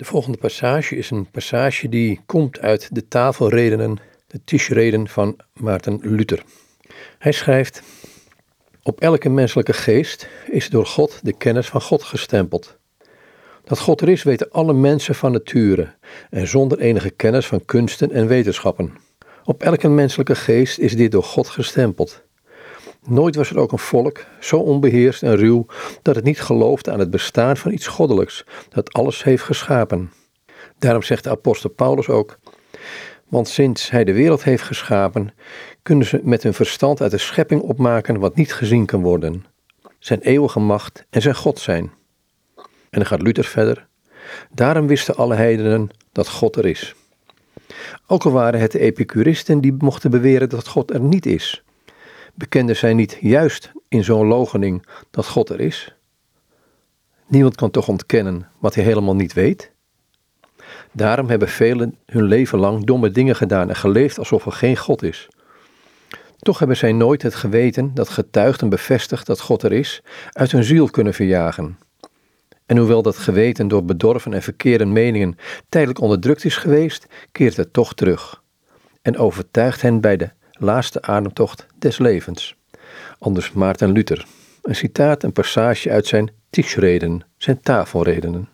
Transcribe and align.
De 0.00 0.06
volgende 0.06 0.38
passage 0.38 0.96
is 0.96 1.10
een 1.10 1.30
passage 1.30 1.88
die 1.88 2.20
komt 2.26 2.60
uit 2.60 2.88
de 2.94 3.08
tafelredenen, 3.08 3.98
de 4.26 4.40
tischreden 4.44 5.08
van 5.08 5.36
Maarten 5.54 5.98
Luther. 6.02 6.42
Hij 7.18 7.32
schrijft: 7.32 7.82
Op 8.82 9.00
elke 9.00 9.28
menselijke 9.28 9.72
geest 9.72 10.28
is 10.50 10.68
door 10.68 10.86
God 10.86 11.20
de 11.22 11.32
kennis 11.32 11.68
van 11.68 11.80
God 11.80 12.02
gestempeld. 12.02 12.78
Dat 13.64 13.78
God 13.78 14.00
er 14.00 14.08
is, 14.08 14.22
weten 14.22 14.50
alle 14.50 14.72
mensen 14.72 15.14
van 15.14 15.32
nature 15.32 15.94
en 16.30 16.48
zonder 16.48 16.78
enige 16.78 17.10
kennis 17.10 17.46
van 17.46 17.64
kunsten 17.64 18.12
en 18.12 18.26
wetenschappen. 18.26 18.92
Op 19.44 19.62
elke 19.62 19.88
menselijke 19.88 20.34
geest 20.34 20.78
is 20.78 20.96
dit 20.96 21.12
door 21.12 21.24
God 21.24 21.48
gestempeld. 21.48 22.22
Nooit 23.06 23.34
was 23.34 23.50
er 23.50 23.58
ook 23.58 23.72
een 23.72 23.78
volk 23.78 24.24
zo 24.40 24.58
onbeheerst 24.58 25.22
en 25.22 25.36
ruw 25.36 25.66
dat 26.02 26.14
het 26.14 26.24
niet 26.24 26.40
geloofde 26.40 26.90
aan 26.90 26.98
het 26.98 27.10
bestaan 27.10 27.56
van 27.56 27.72
iets 27.72 27.86
goddelijks, 27.86 28.44
dat 28.68 28.92
alles 28.92 29.24
heeft 29.24 29.42
geschapen. 29.42 30.12
Daarom 30.78 31.02
zegt 31.02 31.24
de 31.24 31.30
apostel 31.30 31.70
Paulus 31.70 32.08
ook: 32.08 32.38
Want 33.28 33.48
sinds 33.48 33.90
hij 33.90 34.04
de 34.04 34.12
wereld 34.12 34.44
heeft 34.44 34.62
geschapen, 34.62 35.34
kunnen 35.82 36.06
ze 36.06 36.20
met 36.22 36.42
hun 36.42 36.54
verstand 36.54 37.00
uit 37.00 37.10
de 37.10 37.18
schepping 37.18 37.60
opmaken 37.60 38.18
wat 38.18 38.36
niet 38.36 38.52
gezien 38.52 38.86
kan 38.86 39.02
worden. 39.02 39.44
Zijn 39.98 40.20
eeuwige 40.20 40.60
macht 40.60 41.06
en 41.10 41.22
zijn 41.22 41.34
God 41.34 41.58
zijn. 41.58 41.90
En 42.90 42.98
dan 42.98 43.06
gaat 43.06 43.22
Luther 43.22 43.44
verder. 43.44 43.88
Daarom 44.50 44.86
wisten 44.86 45.16
alle 45.16 45.34
heidenen 45.34 45.88
dat 46.12 46.28
God 46.28 46.56
er 46.56 46.66
is. 46.66 46.94
Ook 48.06 48.24
al 48.24 48.32
waren 48.32 48.60
het 48.60 48.72
de 48.72 48.78
epicuristen 48.78 49.60
die 49.60 49.74
mochten 49.78 50.10
beweren 50.10 50.48
dat 50.48 50.68
God 50.68 50.90
er 50.90 51.00
niet 51.00 51.26
is 51.26 51.62
bekenden 52.40 52.76
zij 52.76 52.94
niet 52.94 53.18
juist 53.20 53.72
in 53.88 54.04
zo'n 54.04 54.26
logening 54.26 54.86
dat 55.10 55.26
God 55.26 55.48
er 55.48 55.60
is? 55.60 55.94
Niemand 57.26 57.56
kan 57.56 57.70
toch 57.70 57.88
ontkennen 57.88 58.48
wat 58.58 58.74
hij 58.74 58.84
helemaal 58.84 59.14
niet 59.14 59.32
weet? 59.32 59.72
Daarom 60.92 61.28
hebben 61.28 61.48
velen 61.48 61.96
hun 62.06 62.22
leven 62.22 62.58
lang 62.58 62.84
domme 62.84 63.10
dingen 63.10 63.36
gedaan 63.36 63.68
en 63.68 63.76
geleefd 63.76 64.18
alsof 64.18 64.46
er 64.46 64.52
geen 64.52 64.76
God 64.76 65.02
is. 65.02 65.28
Toch 66.38 66.58
hebben 66.58 66.76
zij 66.76 66.92
nooit 66.92 67.22
het 67.22 67.34
geweten 67.34 67.94
dat 67.94 68.08
getuigt 68.08 68.62
en 68.62 68.68
bevestigt 68.68 69.26
dat 69.26 69.40
God 69.40 69.62
er 69.62 69.72
is, 69.72 70.02
uit 70.32 70.52
hun 70.52 70.64
ziel 70.64 70.90
kunnen 70.90 71.14
verjagen. 71.14 71.78
En 72.66 72.76
hoewel 72.76 73.02
dat 73.02 73.16
geweten 73.16 73.68
door 73.68 73.84
bedorven 73.84 74.34
en 74.34 74.42
verkeerde 74.42 74.84
meningen 74.84 75.36
tijdelijk 75.68 76.00
onderdrukt 76.00 76.44
is 76.44 76.56
geweest, 76.56 77.06
keert 77.32 77.56
het 77.56 77.72
toch 77.72 77.94
terug 77.94 78.42
en 79.02 79.18
overtuigt 79.18 79.82
hen 79.82 80.00
bij 80.00 80.16
de 80.16 80.30
laatste 80.60 81.02
ademtocht 81.02 81.66
des 81.78 81.98
levens. 81.98 82.56
Anders 83.18 83.52
Maarten 83.52 83.92
Luther. 83.92 84.26
Een 84.62 84.74
citaat, 84.74 85.22
een 85.22 85.32
passage 85.32 85.90
uit 85.90 86.06
zijn 86.06 86.30
Tischreden, 86.50 87.24
zijn 87.36 87.60
tafelredenen. 87.60 88.48